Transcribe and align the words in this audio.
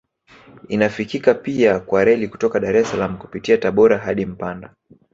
Inafikika 0.69 1.33
pia 1.33 1.79
kwa 1.79 2.05
reli 2.05 2.27
kutoka 2.27 2.59
Dar 2.59 2.75
es 2.77 2.89
Salaam 2.91 3.17
kupitia 3.17 3.57
Tabora 3.57 3.97
hadi 3.97 4.25
mpanda 4.25 4.73